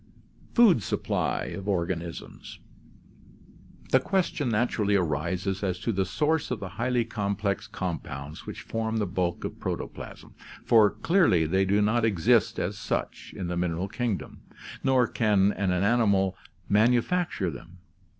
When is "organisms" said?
1.69-2.57